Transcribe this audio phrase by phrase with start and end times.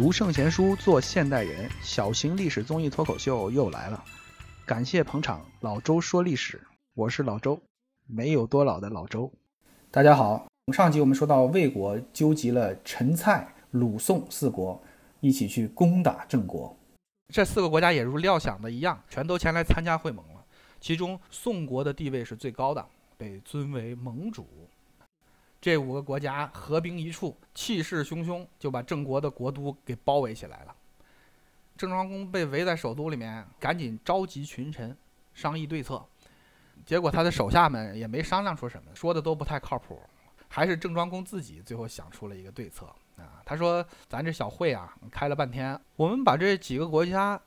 [0.00, 4.02] 读圣贤书，做现代人，小型历史综艺脱口秀又来了。
[4.64, 6.58] 感谢捧场，老周说历史，
[6.94, 7.60] 我是老周，
[8.06, 9.30] 没有多老的老周。
[9.90, 14.82] 大家好，上集我们说到魏国纠集了陈、蔡、鲁、宋四国，
[15.20, 16.74] 一起去攻打郑国。
[17.28, 20.42] 这四个国家也如料想的一样，全都前来参加会盟了。
[20.80, 22.82] 其中宋国的地位是最高的，
[23.18, 24.48] 被尊为盟主。
[25.60, 30.74] 这五个国家合兵一处，气势汹汹，就把郑国的国都给包围起来了。
[31.76, 34.96] 郑庄公被围在首都里面，赶紧召集群臣
[35.34, 36.02] 商议对策。
[36.86, 40.00] 结果他的手下们也没商量出什么，说的都不太靠谱。
[40.48, 42.86] 还是郑庄公自己最后想出了一个对策
[43.16, 43.40] 啊！
[43.44, 47.40] 他说：“咱这小会啊，开了半天，我们把这几个国家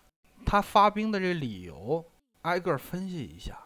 [0.45, 2.05] 他发兵的这理由
[2.43, 3.57] 挨个分析一下。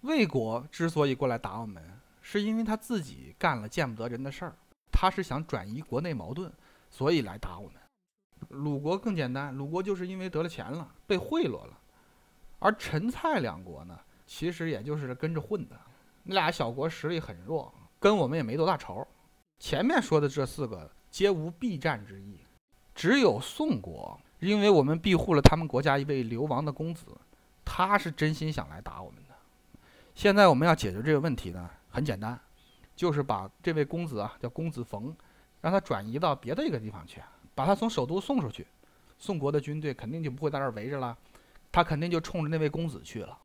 [0.00, 1.82] 魏国之所以过来打我们。”
[2.28, 4.56] 是因为他自己干了见不得人的事儿，
[4.90, 6.52] 他是想转移国内矛盾，
[6.90, 7.76] 所以来打我们。
[8.48, 11.78] 鲁国更简单，鲁国就是因为得了钱了，被贿赂了。
[12.58, 13.96] 而陈蔡两国呢，
[14.26, 15.80] 其实也就是跟着混的。
[16.24, 19.06] 那俩小国实力很弱，跟我们也没多大仇。
[19.60, 22.40] 前面说的这四个皆无避战之意，
[22.92, 27.06] 只有宋国，因为我们庇护了他们国家一位流亡的公子，
[27.64, 29.34] 他是真心想来打我们的。
[30.16, 31.70] 现在我们要解决这个问题呢？
[31.96, 32.38] 很简单，
[32.94, 35.16] 就是把这位公子啊，叫公子冯，
[35.62, 37.22] 让他转移到别的一个地方去，
[37.54, 38.66] 把他从首都送出去。
[39.16, 41.16] 宋国的军队肯定就不会在这儿围着了，
[41.72, 43.38] 他肯定就冲着那位公子去了。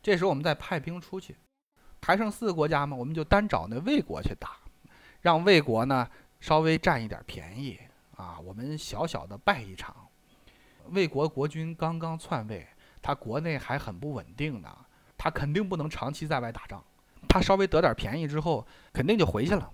[0.00, 1.36] 这时候我们再派兵出去，
[2.00, 4.50] 还剩四个国家嘛，我们就单找那魏国去打，
[5.20, 7.76] 让魏国呢稍微占一点便宜
[8.16, 9.96] 啊，我们小小的败一场。
[10.90, 12.64] 魏国国君刚刚篡位，
[13.02, 14.68] 他国内还很不稳定呢，
[15.18, 16.80] 他肯定不能长期在外打仗。
[17.28, 19.70] 他稍微得点便宜之后，肯定就回去了。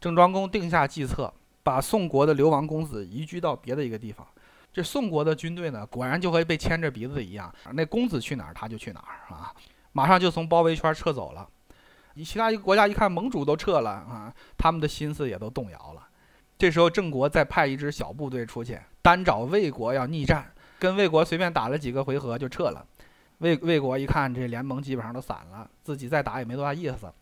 [0.00, 4.26] 郑庄公定下计策，把宋国的流亡公子移居到别的一个地方。
[4.72, 9.52] 这宋国的军队呢，果然就和被牵着鼻子一样，那公子去哪儿，他就去哪儿啊！
[9.92, 11.48] 马上就从包围圈撤走了。
[12.14, 16.06] 你其他一个国家一看盟主都撤了啊，他们的心思也都动摇了。
[16.58, 22.86] 这时候郑国再派一支小部队出去，单找魏国要逆战，跟魏国随便打了几个回合就撤了。
[23.38, 27.12] 魏魏国一看这联盟基本上都散了，自己再打也没多大意思，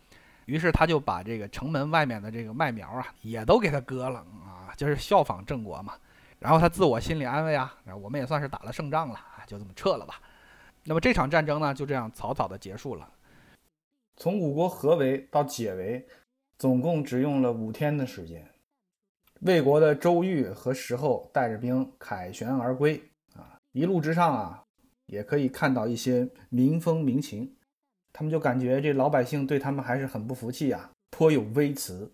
[0.45, 5.93] 于是他就把这个城门外面的这个麦苗啊也都给他割了啊，就是效仿郑国嘛。
[6.39, 10.21] 然后他自我心理安慰啊，我们也算是打了胜仗了啊，就这么撤了吧。
[10.83, 13.11] 那么这场战争呢，就这样草草的结束了。
[14.15, 16.07] 从五国合围到解围，
[16.57, 18.47] 总共只用了五天的时间。
[19.41, 22.99] 魏国的周瑜和石厚带着兵凯旋而归
[23.35, 24.63] 啊，一路之上啊。
[25.07, 27.53] 也可以看到一些民风民情，
[28.13, 32.11] 他们就感觉这老百姓对他们还是很不服气呀，颇有微词。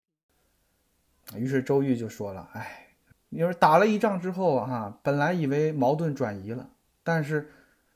[1.36, 2.88] 于是周瑜就说了：“哎，
[3.30, 6.70] 你说打了一仗之后啊，本来以为矛盾转移了，
[7.04, 7.50] 但是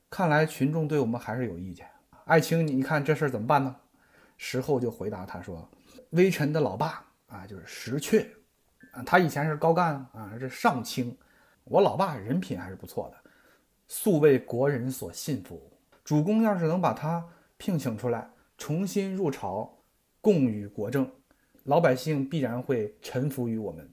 [0.09, 1.87] 看来群众对我们还是有意见。
[2.25, 3.75] 爱卿，你看这事儿怎么办呢？”
[4.37, 5.69] 石厚就回答他说
[6.11, 8.25] ：“微臣的老爸啊，就是石阙
[8.91, 11.15] 啊，他以前是高干啊，是上卿，
[11.65, 13.17] 我老爸人品还是不错的。”
[13.87, 15.71] 素为国人所信服，
[16.03, 17.25] 主公要是能把他
[17.57, 19.77] 聘请出来，重新入朝，
[20.21, 21.09] 共与国政，
[21.63, 23.89] 老百姓必然会臣服于我们。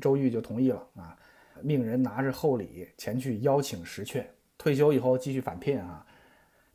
[0.00, 1.16] 周瑜就同意了啊，
[1.62, 4.24] 命人拿着厚礼前去邀请石阙，
[4.56, 6.06] 退休以后继续返聘啊。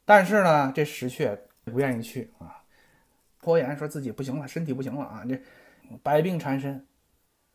[0.05, 2.63] 但是呢，这石阙不愿意去啊，
[3.41, 5.41] 拖延说自己不行了，身体不行了啊，这
[6.03, 6.85] 百病缠身，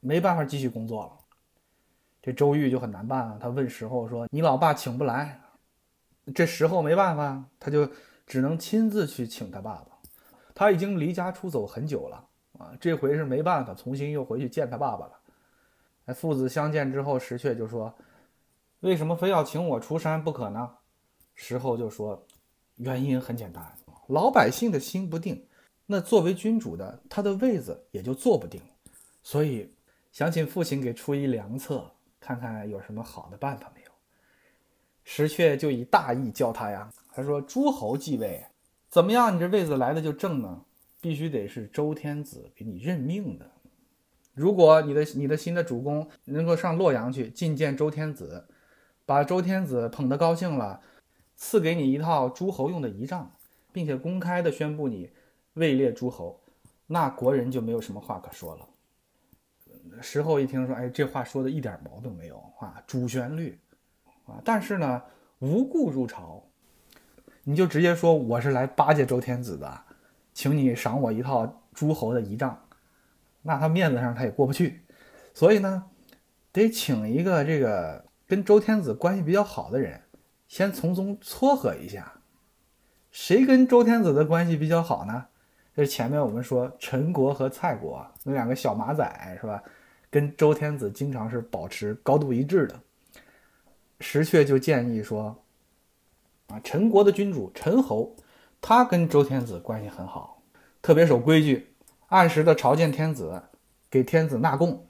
[0.01, 1.20] 没办法继续工作了。
[2.23, 5.41] 这周瑜就很难办啊，他问石厚说：“你老爸请不来。”
[6.35, 7.91] 这石厚没办法，他就
[8.27, 9.87] 只能亲自去请他爸爸。
[10.55, 16.15] 他已经离家出走很久了啊，这回是没办法，重新又回去见他爸爸了。
[16.15, 17.93] 父子相见之后，石阙就说
[18.81, 20.71] ：“为什么非要请我出山不可呢？”
[21.35, 22.27] 石厚就说
[22.77, 23.65] ：“原因很简单，
[24.09, 25.47] 老百姓的心不定，
[25.87, 28.61] 那作为君主的他的位子也就坐不定，
[29.23, 29.73] 所以
[30.13, 31.91] 想请父亲给出一良策。”
[32.21, 33.91] 看看有什么好的办法没有？
[35.03, 36.89] 石阙就以大义教他呀。
[37.13, 38.47] 他说：“诸侯继位，
[38.89, 39.35] 怎么样？
[39.35, 40.63] 你这位子来的就正呢？
[41.01, 43.51] 必须得是周天子给你任命的。
[44.35, 48.47] 如果你的你的新的主公能够上洛阳去觐见周天子，
[49.05, 50.81] 把周天子捧得高兴了，
[51.37, 53.35] 赐给你一套诸侯用的仪仗，
[53.73, 55.11] 并且公开的宣布你
[55.55, 56.39] 位列诸侯，
[56.87, 58.69] 那国人就没有什么话可说了。”
[60.01, 63.59] 石厚一听说，哎，这话说的一点毛病没有啊，主旋律
[64.27, 65.03] 啊，但是呢，
[65.41, 66.43] 无故入朝，
[67.45, 69.81] 你就直接说我是来巴结周天子的，
[70.33, 72.59] 请你赏我一套诸侯的仪仗，
[73.43, 74.85] 那他面子上他也过不去，
[75.35, 75.85] 所以呢，
[76.53, 80.01] 得请一个这个跟周天子关系比较好的人，
[80.49, 82.13] 先从中撮合一下。
[83.11, 85.27] 谁跟周天子的关系比较好呢？
[85.81, 89.63] 这前面我们说陈国和蔡国那两个小马仔是吧？
[90.11, 92.79] 跟周天子经常是保持高度一致的。
[93.99, 95.35] 石阙就建议说，
[96.49, 98.15] 啊，陈国的君主陈侯，
[98.61, 100.43] 他跟周天子关系很好，
[100.83, 101.73] 特别守规矩，
[102.09, 103.43] 按时的朝见天子，
[103.89, 104.87] 给天子纳贡。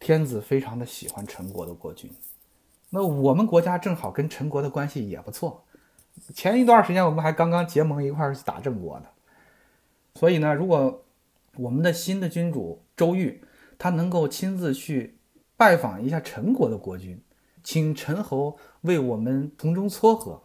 [0.00, 2.10] 天子非常的喜欢陈国的国君。
[2.88, 5.62] 那我们国家正好跟陈国的关系也不错。
[6.32, 9.06] 前一段时间我们还刚刚结盟一块儿去打郑国呢。
[10.18, 11.04] 所以呢，如果
[11.58, 13.40] 我们的新的君主周瑜，
[13.78, 15.16] 他能够亲自去
[15.56, 17.22] 拜访一下陈国的国君，
[17.62, 20.42] 请陈侯为我们从中撮合，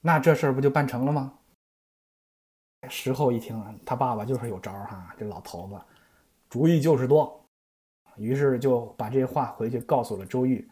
[0.00, 1.34] 那这事儿不就办成了吗？
[2.88, 5.78] 石后一听，他爸爸就是有招儿哈，这老头子
[6.48, 7.44] 主意就是多，
[8.16, 10.66] 于是就把这话回去告诉了周瑜，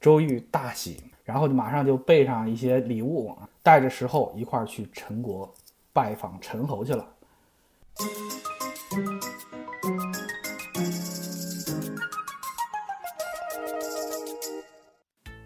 [0.00, 5.54] 周瑜大喜，然后就马上就备上一些礼物，带着石后一块儿去陈国
[5.92, 7.13] 拜访陈侯去了。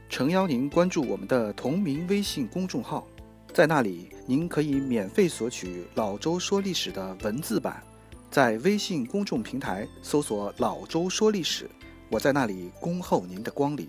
[0.08, 3.06] 诚邀您关注我们的同名微信公众号，
[3.52, 7.82] 在那里您可以免费索取《老周说历史》的文字版，
[8.30, 11.70] 在微信公众平台搜索“老周说历史”，
[12.10, 13.88] 我在那里恭候您的光临。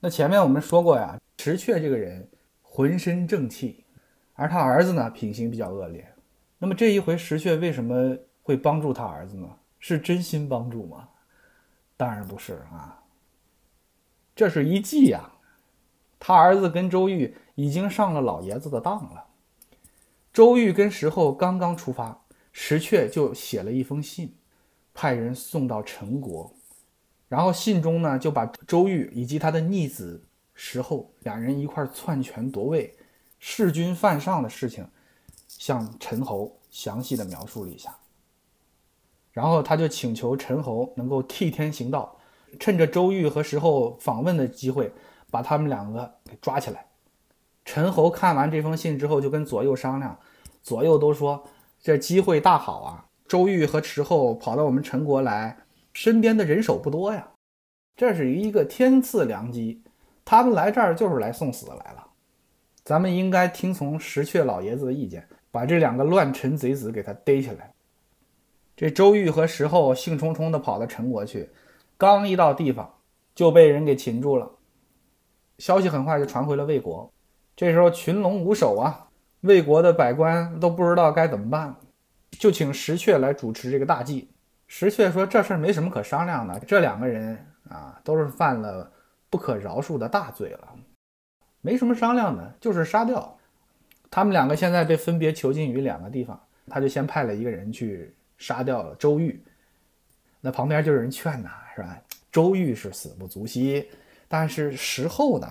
[0.00, 2.28] 那前面我们说过呀，石阙这个人
[2.60, 3.84] 浑身正气，
[4.32, 6.11] 而他儿子呢品行比较恶劣。
[6.62, 9.48] 那么这一回石阙为什么会帮助他儿子呢？
[9.80, 11.08] 是真心帮助吗？
[11.96, 13.02] 当然不是啊，
[14.36, 15.28] 这是一计呀。
[16.20, 19.24] 他儿子跟周瑜已经上了老爷子的当了。
[20.32, 24.32] 周瑜跟石后刚刚出发，石阙就写了一封信，
[24.94, 26.54] 派人送到陈国，
[27.26, 30.24] 然后信中呢就把周瑜以及他的逆子
[30.54, 32.96] 石后两人一块篡权夺位、
[33.40, 34.86] 弑君犯上的事情。
[35.58, 37.96] 向陈侯详细的描述了一下，
[39.32, 42.16] 然后他就请求陈侯能够替天行道，
[42.58, 44.92] 趁着周瑜和石后访问的机会，
[45.30, 46.86] 把他们两个给抓起来。
[47.64, 50.18] 陈侯看完这封信之后，就跟左右商量，
[50.62, 51.44] 左右都说
[51.80, 53.06] 这机会大好啊！
[53.28, 55.58] 周瑜和石后跑到我们陈国来，
[55.92, 57.30] 身边的人手不多呀，
[57.96, 59.82] 这是一个天赐良机，
[60.24, 62.08] 他们来这儿就是来送死来了，
[62.84, 65.28] 咱们应该听从石阙老爷子的意见。
[65.52, 67.72] 把这两个乱臣贼子给他逮起来。
[68.74, 71.48] 这周瑜和石后兴冲冲地跑到陈国去，
[71.96, 72.92] 刚一到地方
[73.34, 74.50] 就被人给擒住了。
[75.58, 77.08] 消息很快就传回了魏国。
[77.54, 79.08] 这时候群龙无首啊，
[79.42, 81.76] 魏国的百官都不知道该怎么办，
[82.30, 84.30] 就请石阙来主持这个大计。
[84.66, 88.90] 石阙说：“这事儿没什么可商量的，这两个人啊都是犯了
[89.28, 90.68] 不可饶恕的大罪了，
[91.60, 93.38] 没什么商量的，就是杀掉。”
[94.12, 96.38] 他们两个现在被分别囚禁于两个地方，
[96.68, 99.42] 他就先派了一个人去杀掉了周瑜。
[100.38, 101.98] 那旁边就有人劝呐，是吧？
[102.30, 103.88] 周瑜是死不足惜，
[104.28, 105.50] 但是石厚呢，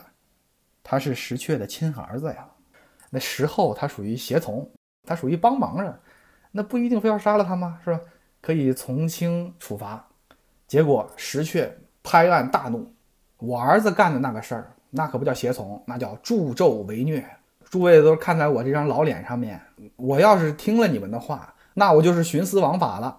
[0.83, 2.47] 他是石阙的亲儿子呀。
[3.09, 4.69] 那石厚他属于胁从，
[5.07, 5.91] 他属于帮忙人，
[6.51, 7.79] 那不一定非要杀了他吗？
[7.83, 8.00] 是吧？
[8.41, 10.07] 可以从轻处罚。
[10.67, 11.67] 结果石阙
[12.03, 12.93] 拍案大怒，
[13.38, 17.27] 我儿子干的那个事儿，那可不叫胁从，那叫助纣为虐。
[17.71, 19.59] 诸位都看在我这张老脸上面，
[19.95, 23.17] 我要是听了你们的话，那我就是徇私枉法了。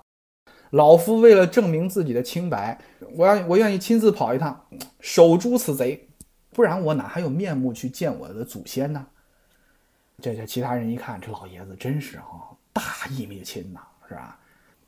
[0.73, 2.79] 老夫为了证明自己的清白，
[3.15, 4.63] 我要我愿意亲自跑一趟，
[5.01, 6.07] 守株此贼，
[6.51, 9.07] 不然我哪还有面目去见我的祖先呢？
[10.21, 14.39] 这这其他人一看，这老爷子真是哈大义灭亲呐，是吧？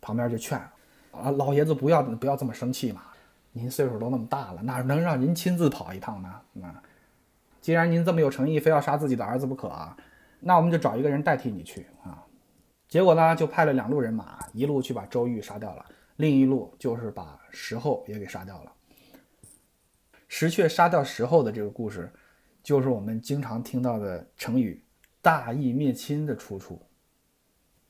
[0.03, 0.59] 旁边就劝
[1.11, 3.01] 啊，老爷子不要不要这么生气嘛，
[3.53, 6.29] 您岁数都那么大了，哪能让您亲自跑一趟呢？
[6.63, 6.83] 啊？
[7.65, 9.97] 既然您这么有诚意，非要杀自己的儿子不可啊，
[10.41, 12.23] 那我们就找一个人代替你去啊。
[12.87, 18.73] 结果呢，就派了两路人马，一路去把周瑜杀掉了，另一路就是把石后也给杀掉了。
[20.29, 22.13] 石阙杀掉石后的这个故事，
[22.63, 24.85] 就是我们经常听到的成语
[25.23, 26.87] “大义灭亲”的出处。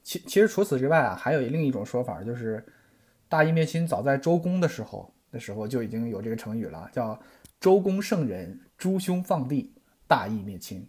[0.05, 2.65] 其其实除此之外啊，还有另一种说法，就是
[3.29, 7.21] “大义灭亲”早在周公的时候的时候就已经有这个成语了，叫。
[7.65, 9.73] 周公圣人，诸兄放弟，
[10.07, 10.87] 大义灭亲。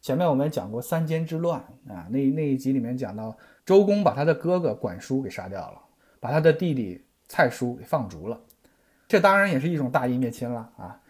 [0.00, 5.80] 前面我们讲过三监之乱啊，那那一集里面讲到，周公把他的哥哥管叔给杀掉了，
[6.18, 8.40] 把他的弟弟蔡叔给放逐了。
[9.06, 11.00] 这当然也是一种大义灭亲了啊。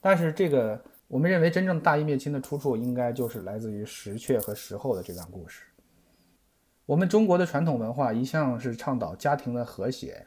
[0.00, 5.64] 但是这个，我们认为真正大义灭亲的出处，应该就是来自于石阙和石后的这段故事。
[6.86, 10.26] 我们中国的传统文化一向是倡导家庭的和谐，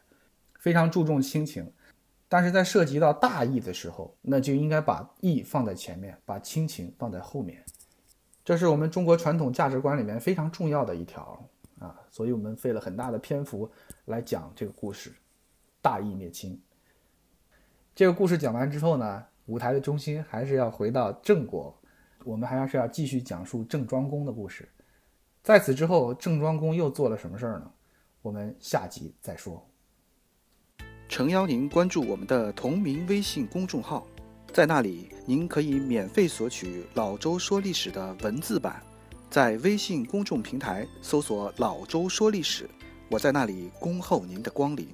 [0.59, 1.73] 非常注重亲情。
[2.33, 7.63] 但是在涉及到大义的时候，那就应该把义放在前面，把亲情放在后面。
[8.43, 11.47] 这是我们中国传统价值观里面非常重要的一条
[11.77, 13.71] 啊，所以我们费了很大的篇幅
[14.05, 15.13] 来讲这个故事，
[15.79, 16.59] 大义灭亲。
[17.93, 21.79] 这个故事讲完之后呢，舞台的中心还是要回到郑国，
[22.25, 24.67] 我们还是要继续讲述郑庄公的故事。
[25.43, 27.71] 在此之后，郑庄公又做了什么事儿呢？
[28.23, 29.63] 我们下集再说。
[31.13, 34.03] 诚邀您关注我们的同名微信公众号，
[34.51, 38.81] 在那里您可以免费索取老周说历史的文字版，
[39.29, 42.67] 在微信公众平台搜索“老周说历史”，
[43.11, 44.87] 我在那里恭候您的光临。